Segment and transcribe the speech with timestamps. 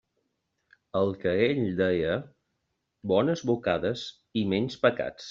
[1.01, 2.15] El que ell deia:
[3.13, 4.07] «bones bocades
[4.43, 5.17] i menys pecats».